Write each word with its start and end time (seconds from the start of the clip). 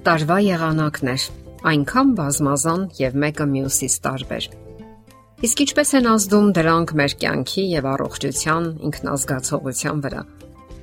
Տարվա 0.00 0.36
եղանակներ 0.40 1.24
այնքան 1.68 2.12
բազմազան 2.16 2.84
եւ 2.96 3.16
մեկը 3.20 3.46
մյուսից 3.50 3.96
տարբեր։ 4.06 4.46
Իսկ 5.44 5.62
ինչպես 5.64 5.92
են 5.98 6.08
ազդում 6.12 6.48
դրանք 6.56 6.94
մեր 7.00 7.14
կյանքի 7.20 7.64
եւ 7.74 7.88
առողջության 7.90 8.70
ինքնազգացողության 8.88 10.02
վրա։ 10.06 10.24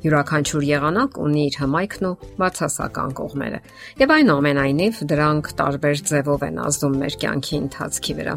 Յուրաքանչյուր 0.06 0.68
եղանակ 0.70 1.20
ունի 1.26 1.46
իր 1.50 1.60
հմայքն 1.64 2.10
ու 2.12 2.16
բացասական 2.38 3.18
կողմերը, 3.18 3.62
եւ 4.06 4.18
այնուամենայնիվ 4.22 5.04
դրանք 5.10 5.54
տարբեր 5.66 6.04
ձևով 6.14 6.50
են 6.54 6.60
ազդում 6.70 7.00
մեր 7.02 7.22
կյանքի 7.26 7.56
ընթացքի 7.66 8.18
վրա։ 8.22 8.36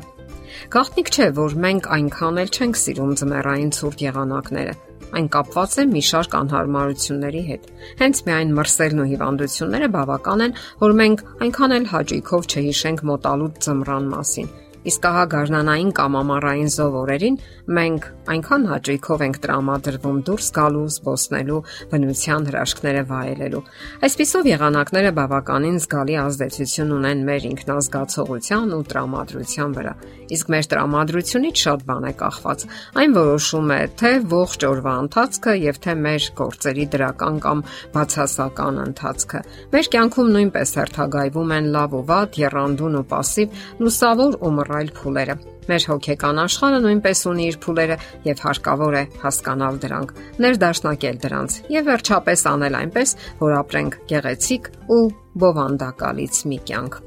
Գաղտնիք 0.80 1.12
չէ, 1.12 1.26
որ 1.44 1.58
մենք 1.68 1.90
այնքան 2.00 2.40
էլ 2.40 2.54
չենք 2.56 2.80
սիրում 2.88 3.18
ձմեռային 3.20 3.74
ցուրտ 3.76 4.08
եղանակները 4.08 4.74
Այն 5.18 5.28
կապված 5.34 5.76
է 5.82 5.84
մի 5.90 6.02
շարք 6.10 6.38
անհարմարությունների 6.40 7.42
հետ։ 7.50 7.68
Հենց 8.00 8.22
միայն 8.30 8.56
մրսելն 8.60 9.02
ու 9.04 9.08
հիվանդությունները 9.12 9.92
բավական 9.98 10.46
են, 10.46 10.56
որ 10.86 10.96
մենք 11.02 11.28
այնքան 11.46 11.76
էլ 11.80 11.92
հաճույքով 11.94 12.50
չհիշենք 12.54 13.06
մոտալուտ 13.10 13.62
ծմրան 13.66 14.10
մասին 14.14 14.52
Իսկ 14.85 15.05
ահա 15.09 15.21
գարնանային 15.33 15.91
կամ 15.97 16.15
ամառային 16.19 16.67
զովորերին 16.75 17.37
մենք 17.73 18.03
այնքան 18.29 18.65
հաճույքով 18.69 19.21
ենք 19.25 19.37
տրամադրվում 19.45 20.19
դուրս 20.27 20.49
գալու, 20.57 20.83
զբոսնելու, 20.95 21.61
բնության 21.93 22.45
հրաշքները 22.49 23.01
վայելելու։ 23.09 23.61
Այսպիսով 24.05 24.49
եղանակները 24.51 25.11
բավականին 25.19 25.79
զգալի 25.81 26.17
ազդեցություն 26.25 26.93
ունեն 26.99 27.23
մեր 27.25 27.47
ինքնազգացողության 27.49 28.75
ու 28.77 28.85
տրամադրության 28.93 29.75
վրա։ 29.79 29.95
Իսկ 30.35 30.53
մեր 30.53 30.69
տրամադրությունից 30.69 31.63
շատ 31.65 31.81
բան 31.85 32.05
է 32.05 32.13
կախված։ 32.21 32.63
Այն 33.01 33.11
որոշում 33.15 33.73
է 33.75 33.79
թե 34.01 34.11
ողջ 34.35 34.65
օրվա 34.69 34.93
ընթացքը 35.05 35.53
եւ 35.65 35.81
թե 35.85 35.93
մեր 36.05 36.29
գործերի 36.39 36.85
դրական 36.95 37.35
կամ 37.45 37.61
բացասական 37.93 38.79
ընթացքը։ 38.85 39.43
Մեր 39.75 39.91
կյանքում 39.95 40.31
նույնպես 40.35 40.75
հերթագայվում 40.81 41.53
են 41.55 41.69
լավ 41.75 41.95
ու 41.95 42.05
վատ, 42.09 42.39
երանդուն 42.45 42.97
ու 43.01 43.05
пассив, 43.13 43.61
լուսավոր 43.85 44.39
ու 44.41 44.53
մռայլ 44.70 44.90
փուլերը։ 44.94 45.36
Մեր 45.70 45.86
հոգեկան 45.90 46.40
աշխարհը 46.44 46.80
նույնպես 46.86 47.22
ունի 47.30 47.46
իր 47.50 47.58
փուլերը 47.64 47.96
եւ 48.26 48.42
հարկավոր 48.46 48.96
է 49.00 49.04
հասկանալ 49.24 49.78
դրանք, 49.84 50.16
ներդաշնակել 50.46 51.20
դրանց 51.26 51.56
եւ 51.74 51.88
վերջապես 51.90 52.44
անել 52.54 52.80
այնպես, 52.80 53.14
որ 53.42 53.56
ապրենք 53.60 54.00
գեղեցիկ 54.14 54.74
ու 54.94 55.04
բովանդակալից 55.44 56.44
մի 56.50 56.60
կյանք։ 56.70 57.00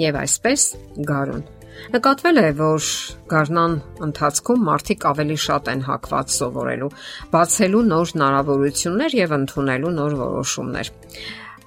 Եվ 0.00 0.20
այսպես 0.24 0.68
գարուն 1.10 1.48
Նկատվել 1.90 2.38
է, 2.40 2.48
որ 2.58 2.86
գարնան 3.30 3.74
ընթացքում 4.06 4.64
մարդիկ 4.68 5.04
ավելի 5.10 5.36
շատ 5.44 5.70
են 5.72 5.84
հակված 5.86 6.34
սովորելու, 6.34 6.90
բացելու 7.32 7.84
նոր 7.90 8.12
հնարավորություններ 8.14 9.16
եւ 9.20 9.34
ընդունելու 9.38 9.92
նոր 9.96 10.16
որոշումներ։ 10.20 10.92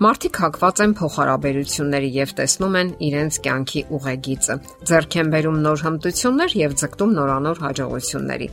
Մարդիկ 0.02 0.38
հակված 0.42 0.80
են 0.84 0.94
փոխհարաբերությունների 0.98 2.08
եւ 2.16 2.32
տեսնում 2.40 2.76
են 2.80 2.88
իրենց 3.08 3.36
կյանքի 3.46 3.82
ուղեգիծը։ 3.94 4.56
Ձեռք 4.90 5.18
են 5.22 5.28
բերում 5.34 5.60
նոր 5.66 5.84
հմտություններ 5.86 6.56
եւ 6.58 6.74
ձգտում 6.82 7.12
նորանոր 7.18 7.62
հաջողությունների։ 7.64 8.48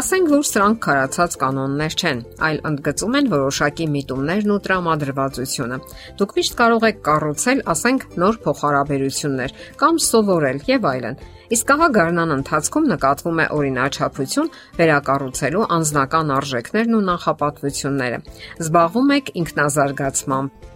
Ասենք 0.00 0.32
որ 0.34 0.42
սրանք 0.50 0.80
քարացած 0.86 1.36
կանոններ 1.40 1.94
չեն, 2.00 2.22
այլ 2.50 2.58
ընդգծում 2.70 3.18
են 3.20 3.30
որոշակի 3.30 3.86
միտումներն 3.94 4.50
ու 4.50 4.60
տրամադրվածությունը։ 4.66 5.78
Դուք 6.18 6.34
միշտ 6.40 6.58
կարող 6.58 6.88
եք 6.90 6.98
կառուցել, 7.06 7.62
ասենք, 7.70 8.08
նոր 8.18 8.40
փոխհարաբերություններ 8.50 9.54
կամ 9.78 10.02
սովորել 10.10 10.58
եւ 10.74 10.90
այլն։ 10.90 11.22
Իսկ 11.50 11.70
ահա 11.74 11.86
գարնան 11.94 12.34
ընթացքում 12.34 12.84
նկատվում 12.90 13.40
է 13.42 13.46
օրինաչափություն 13.58 14.50
վերակառուցելու 14.78 15.64
անznական 15.76 16.34
արժեքներն 16.36 16.98
ու 16.98 17.04
նախապատվությունները։ 17.10 18.20
Զբաղվում 18.62 19.14
եք 19.18 19.32
ինքնազարգացմամբ 19.40 20.68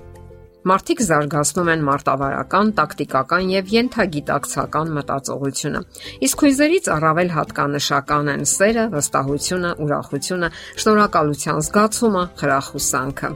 Մարդիկ 0.64 1.00
զարգացնում 1.04 1.68
են 1.74 1.82
մարտավարական, 1.84 2.68
տակտիկական 2.78 3.50
եւ 3.52 3.66
յենթագիտակցական 3.74 4.92
մտածողությունը։ 4.96 5.82
Իսկ 6.24 6.44
հույզերից 6.44 6.88
առավել 6.94 7.32
հատկանշական 7.34 8.30
են 8.32 8.46
սերը, 8.48 8.86
վստահությունը, 8.94 9.74
ուրախությունը, 9.84 10.50
շնորհակալության 10.80 11.62
զգացումը, 11.68 12.24
խրախուսանքը։ 12.40 13.32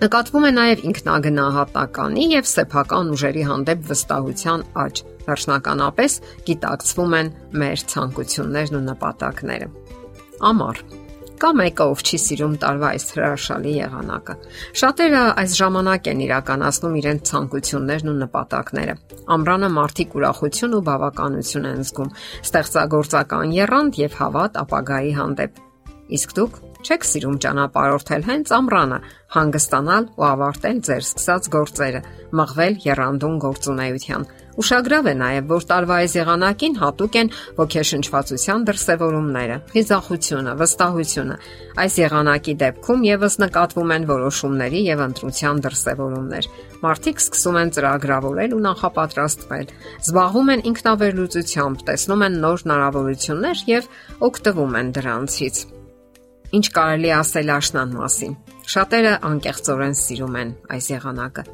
Նկատվում 0.00 0.44
է 0.48 0.52
նաև 0.56 0.84
ինքնագնահատականի 0.88 2.24
եւ 2.32 2.52
սեփական 2.56 3.14
ուժերի 3.16 3.48
հանդեպ 3.52 3.88
վստահության 3.92 4.68
աճ։ 4.86 5.02
Վերջնականապես 5.28 6.20
գիտակցվում 6.48 7.16
են 7.20 7.34
մեր 7.64 7.88
ցանկություններն 7.92 8.78
ու 8.80 8.86
նպատակները։ 8.92 9.74
Ամառ 10.52 10.86
Կա 11.36 11.50
մեկը, 11.52 11.84
ով 11.92 12.00
չի 12.00 12.18
սիրում 12.22 12.52
տարվա 12.62 12.90
այս 12.96 13.04
հրաշալի 13.12 13.72
եղանակը։ 13.76 14.34
Շատերը 14.80 15.24
այս 15.42 15.56
ժամանակ 15.58 16.06
են 16.12 16.22
իրականացնում 16.26 16.94
իրենց 17.00 17.30
ցանկություններն 17.30 18.08
ու 18.12 18.14
նպատակները։ 18.22 18.94
Ամռանը 19.36 19.68
մարդիկ 19.76 20.16
ուրախություն 20.16 20.76
ու 20.78 20.80
բավականություն 20.86 21.68
են 21.72 21.84
զգում, 21.90 22.14
ստեղծագործական 22.46 23.52
երանգ 23.56 24.00
եւ 24.00 24.16
հավատ 24.22 24.58
ապագայի 24.64 25.12
հանդեպ։ 25.20 25.60
Իսկ 26.16 26.34
դուք 26.40 26.58
չեք 26.86 27.04
սիրում 27.10 27.36
ճանապարհորդել 27.42 28.26
հենց 28.30 28.50
ամռանը, 28.56 28.98
հանգստանալ 29.36 30.04
ու 30.16 30.26
ավարտել 30.32 30.82
ձեր 30.86 31.02
սկսած 31.02 31.48
գործերը, 31.56 32.02
մղվել 32.40 32.76
երանդուն 32.86 33.40
գործունեության 33.42 34.28
Ուշագրավ 34.56 35.06
է 35.10 35.12
նաև, 35.20 35.48
որ 35.52 35.64
տարվա 35.68 35.96
այս 36.00 36.12
եղանակին 36.16 36.76
հատուկ 36.80 37.16
են 37.20 37.30
ոգեշնչվածության 37.58 38.62
դրսևորումները, 38.70 39.56
խիզախությունը, 39.72 40.54
վստահությունը։ 40.62 41.36
Այս 41.76 41.98
եղանակի 42.00 42.54
դեպքում 42.62 43.04
եւս 43.06 43.36
նկատվում 43.42 43.92
են 43.96 44.06
որոշումների 44.08 44.80
եւ 44.86 45.02
ընտրության 45.06 45.60
դրսևորումներ։ 45.66 46.48
Մարդիկ 46.86 47.20
սկսում 47.26 47.60
են 47.60 47.72
ծրագրավորել 47.76 48.56
ու 48.56 48.62
նախապատրաստվել, 48.64 49.66
զբաղվում 50.06 50.50
են 50.56 50.64
ինքնավերլուծությամբ, 50.72 51.84
տեսնում 51.90 52.26
են 52.26 52.40
նոր 52.46 52.64
հնարավորություններ 52.64 53.64
եւ 53.76 53.90
օգտվում 54.30 54.80
են 54.80 54.92
դրանցից։ 54.96 55.62
Ինչ 56.56 56.66
կարելի 56.80 57.10
ասել 57.20 57.54
աշնան 57.60 57.94
մասին։ 58.00 58.36
Շատերը 58.72 59.14
անկեղծորեն 59.30 59.96
սիրում 60.00 60.40
են 60.40 60.56
այս 60.76 60.90
եղանակը։ 60.96 61.44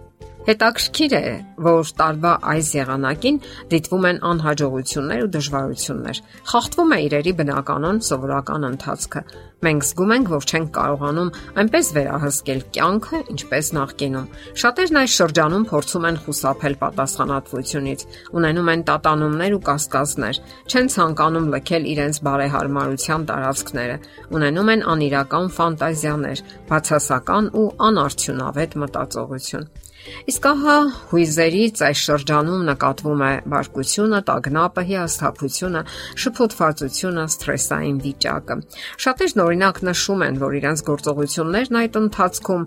Հետաքրքիր 0.42 1.12
է, 1.14 1.26
որ 1.62 1.90
տարվա 2.00 2.30
այս 2.50 2.68
եղանակին 2.74 3.36
դիտվում 3.70 4.06
են 4.08 4.16
անհաջողություններ 4.26 5.20
ու 5.22 5.28
դժվարություններ։ 5.36 6.20
Խախտվում 6.50 6.94
է 6.96 6.98
իրերի 7.06 7.32
բնականon 7.38 8.00
սովորական 8.02 8.66
ընթացքը։ 8.72 9.22
Մենք 9.62 9.86
զգում 9.86 10.14
ենք, 10.16 10.32
որ 10.32 10.46
չենք 10.50 10.72
կարողանում 10.74 11.30
այնպես 11.62 11.90
վերահսկել 11.94 12.62
կյանքը, 12.74 13.20
ինչպես 13.32 13.70
նախկինում։ 13.78 14.26
Շատերն 14.62 14.98
այս 15.02 15.14
շրջանում 15.22 15.66
փորձում 15.70 16.08
են 16.10 16.18
խուսափել 16.26 16.74
պատասխանատվությունից, 16.82 18.04
ունենում 18.42 18.72
են 18.72 18.82
տատանումներ 18.90 19.54
ու 19.54 19.62
կասկածներ, 19.70 20.42
չեն 20.66 20.92
ցանկանում 20.96 21.46
լքել 21.54 21.88
իրենց 21.92 22.20
բարեհարմարության 22.26 23.28
տարածքները, 23.30 23.96
ունենում 24.42 24.74
են 24.74 24.84
անիրական 24.96 25.46
ֆանտազիաներ, 25.62 26.44
բացասական 26.72 27.54
ու 27.62 27.68
անարդյունավետ 27.92 28.78
մտածողություն։ 28.82 29.70
Իսկ 30.32 30.46
ահա 30.48 30.74
հույզերից 31.10 31.80
այս 31.84 32.02
շրջանում 32.08 32.60
նկատվում 32.64 33.22
է 33.26 33.32
բարկությունը, 33.52 34.20
տագնապը, 34.28 34.84
հիասթափությունը, 34.90 35.82
շփոթվածությունը, 36.22 37.24
սթրեսային 37.34 37.98
վիճակը։ 38.06 38.56
Շատերն 39.04 39.42
օրինակ 39.44 39.80
նշում 39.88 40.24
են, 40.26 40.38
որ 40.40 40.56
իրենց 40.62 40.84
գործողություններն 40.88 41.78
այդ 41.82 41.98
ընթացքում 42.00 42.64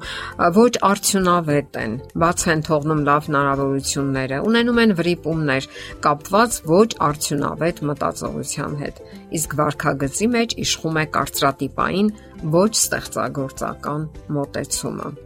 ոչ 0.60 0.74
արդյունավետ 0.92 1.80
են, 1.82 1.98
բաց 2.26 2.46
են 2.54 2.64
թողնում 2.70 3.02
լավ 3.10 3.30
հնարավորությունները, 3.34 4.42
ունենում 4.46 4.82
են 4.86 4.96
վրիպումներ 5.02 5.70
կապված 6.06 6.60
ոչ 6.70 6.90
արդյունավետ 7.10 7.84
մտածողության 7.90 8.78
հետ։ 8.86 9.02
Իսկ 9.42 9.58
վարքագծի 9.66 10.30
մեջ 10.38 10.60
իշխում 10.68 11.02
է 11.02 11.06
կարծրատիպային 11.18 12.14
ոչ 12.54 12.72
ստեղծագործական 12.86 14.10
մոտեցումը։ 14.38 15.25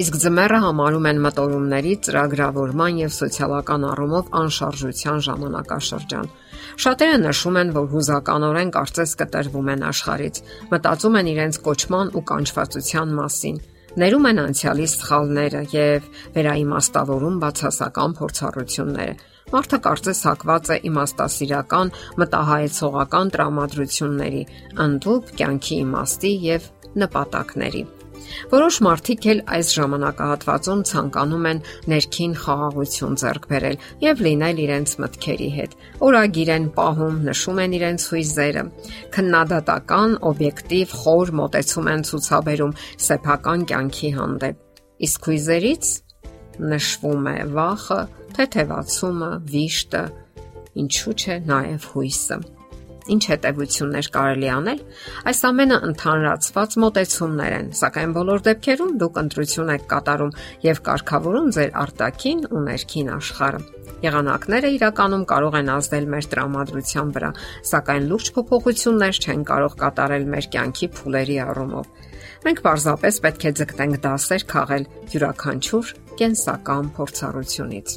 Իսկ 0.00 0.14
ձմեռը 0.16 0.58
համարում 0.64 1.06
են 1.10 1.18
մտորումների 1.20 1.90
ծրագրավորման 2.06 3.00
եւ 3.02 3.10
սոցիալական 3.12 3.82
առումով 3.84 4.30
անշարժության 4.38 5.18
ժամանակաշրջան։ 5.26 6.30
Շատերը 6.84 7.18
նշում 7.24 7.58
են, 7.60 7.72
որ 7.74 7.90
հուզականորեն 7.90 8.72
կարծես 8.76 9.12
կտրվում 9.20 9.68
են 9.74 9.84
աշխարից, 9.90 10.40
մտածում 10.72 11.20
են 11.20 11.30
իրենց 11.34 11.60
կոչման 11.68 12.14
ու 12.16 12.24
կանչվածության 12.32 13.14
մասին, 13.20 13.60
ներում 14.00 14.30
են 14.30 14.42
անցյալի 14.46 14.88
սխալները 14.94 15.62
եւ 15.76 16.08
վերաիմաստավորում 16.40 17.38
բացասական 17.44 18.18
փորձառությունները։ 18.24 19.14
Մարդը 19.52 19.78
կարծես 19.84 20.26
հակված 20.30 20.70
է 20.70 20.76
իմաստասիրական, 20.94 21.94
մտահայեցողական 22.24 23.32
տրամադրությունների, 23.36 24.44
ընդդուպ 24.88 25.32
կյանքի 25.40 25.80
իմաստի 25.84 26.36
եւ 26.48 26.76
նպատակների։ 27.04 27.88
Որոշ 28.50 28.76
մարդիկ 28.86 29.26
էլ 29.32 29.40
այս 29.56 29.72
ժամանակահատվածում 29.76 30.82
ցանկանում 30.90 31.48
են 31.50 31.62
ներքին 31.92 32.34
խաղաղություն 32.42 33.18
ձեռք 33.22 33.48
բերել 33.50 33.76
եւ 34.04 34.22
լինել 34.26 34.62
իրենց 34.64 34.94
մտքերի 35.04 35.50
հետ։ 35.56 35.76
Օրագիր 36.10 36.52
են 36.56 36.68
պահում, 36.76 37.16
նշում 37.30 37.60
են 37.64 37.74
իրենց 37.80 38.06
հույզերը։ 38.10 38.64
Քննադատական, 39.16 40.16
օբյեկտիվ, 40.30 40.94
խոր 41.00 41.34
մոտեցում 41.40 41.90
են 41.94 42.06
ցուցաբերում 42.10 42.76
սեփական 43.08 43.66
կյանքի 43.70 44.12
հանդեպ։ 44.20 44.64
Իսկ 45.10 45.28
հույզերից 45.30 45.92
նշվում 46.60 47.28
է 47.30 47.36
վախը, 47.56 48.00
թեթևացումը, 48.36 49.30
վիշտը, 49.50 50.02
ինչու՞ 50.84 51.14
չէ 51.20 51.36
նաև 51.50 51.86
հույսը։ 51.94 52.40
Ինչ 53.10 53.22
հետևություններ 53.30 54.08
կարելի 54.14 54.48
անել։ 54.54 54.80
Այս 55.30 55.40
ամենը 55.50 55.78
ընդհանրացված 55.90 56.76
մոտեցումներ 56.84 57.54
են, 57.58 57.68
սակայն 57.80 58.14
բոլոր 58.16 58.44
դեպքերում 58.46 58.92
դուք 59.00 59.20
ընտրություն 59.24 59.72
եք 59.74 59.84
կատարում 59.90 60.32
եւ 60.66 60.82
կարգավորում 60.90 61.48
ձեր 61.56 61.72
արտաքին 61.84 62.44
ու 62.50 62.62
ներքին 62.70 63.10
աշխարհը։ 63.16 63.62
Եղանակները 64.00 64.68
իրականում 64.76 65.24
կարող 65.28 65.56
են 65.60 65.70
ազդել 65.74 66.06
մեր 66.14 66.28
տրամադրության 66.32 67.10
վրա, 67.16 67.30
սակայն 67.70 68.06
լուրջ 68.10 68.30
փոփոխություններ 68.36 69.18
չեն 69.20 69.42
կարող 69.50 69.74
կատարել 69.82 70.24
մեր 70.34 70.48
կյանքի 70.54 70.88
փուլերի 70.96 71.36
առումով։ 71.44 71.90
Մենք 72.46 72.62
պարզապես 72.64 73.20
պետք 73.26 73.44
է 73.44 73.52
ձգտենք 73.60 74.00
դասեր 74.06 74.44
քաղել 74.54 74.84
յուրաքանչյուր 75.12 75.92
կենսական 76.20 76.90
փորձառությունից։ 76.96 77.88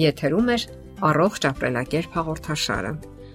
Եթերում 0.00 0.50
է 0.54 0.58
առողջ 1.10 1.46
ապրելակերպ 1.50 2.16
հաղորդաշարը։ 2.20 2.92